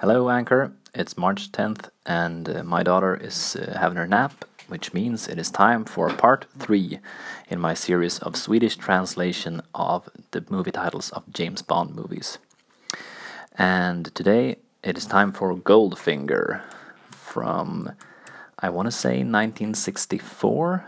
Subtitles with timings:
[0.00, 0.72] Hello, Anchor.
[0.94, 5.38] It's March 10th, and uh, my daughter is uh, having her nap, which means it
[5.38, 6.98] is time for part 3
[7.48, 12.36] in my series of Swedish translation of the movie titles of James Bond movies.
[13.56, 16.60] And today it is time for Goldfinger
[17.10, 17.92] from,
[18.58, 20.84] I want to say, 1964.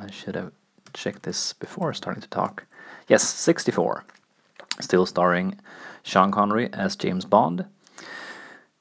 [0.00, 0.50] I should have
[0.92, 2.64] checked this before starting to talk.
[3.06, 4.02] Yes, 64.
[4.80, 5.60] Still starring
[6.02, 7.64] Sean Connery as James Bond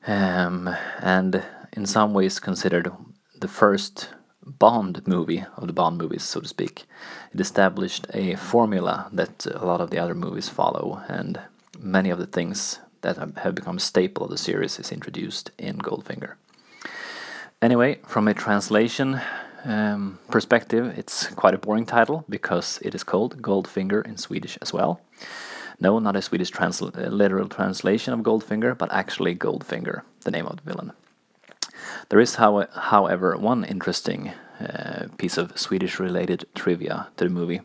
[0.07, 1.43] um, and
[1.73, 2.91] in some ways considered
[3.39, 4.09] the first
[4.43, 6.85] Bond movie of the Bond movies, so to speak.
[7.33, 11.41] It established a formula that a lot of the other movies follow, and
[11.77, 16.35] many of the things that have become staple of the series is introduced in Goldfinger.
[17.61, 19.19] Anyway, from a translation
[19.65, 24.71] um, perspective, it's quite a boring title because it is called Goldfinger in Swedish as
[24.71, 25.01] well.
[25.79, 26.69] No, not a Swedish uh,
[27.09, 30.93] literal translation of Goldfinger, but actually Goldfinger, the name of the villain.
[32.09, 37.61] There is, how, however, one interesting uh, piece of Swedish related trivia to the movie.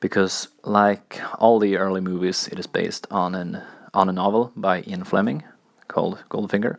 [0.00, 4.82] Because, like all the early movies, it is based on, an, on a novel by
[4.86, 5.44] Ian Fleming
[5.88, 6.78] called Goldfinger.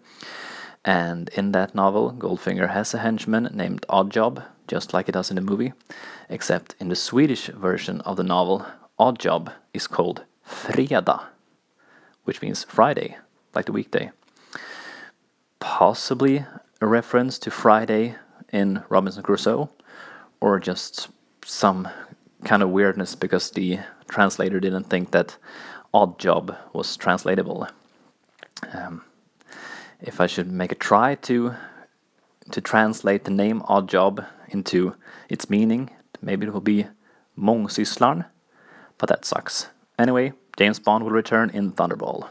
[0.84, 5.36] And in that novel, Goldfinger has a henchman named Oddjob, just like it does in
[5.36, 5.74] the movie,
[6.30, 8.66] except in the Swedish version of the novel,
[9.00, 11.24] Oddjob is called fredag,
[12.26, 13.18] which means Friday,
[13.56, 14.12] like the weekday.
[15.60, 16.46] Possibly
[16.80, 18.16] a reference to Friday
[18.52, 19.70] in Robinson Crusoe,
[20.40, 21.10] or just
[21.46, 21.88] some
[22.44, 25.38] kind of weirdness because the translator didn't think that
[25.94, 27.68] odd job was translatable.
[28.74, 29.04] Um,
[30.02, 31.56] if I should make a try to
[32.50, 34.96] to translate the name odd job into
[35.30, 35.90] its meaning,
[36.22, 36.88] maybe it will be
[37.38, 38.26] mångsysslaren,
[38.98, 39.70] but that sucks.
[39.98, 42.30] Anyway, James Bond will return in Thunderball.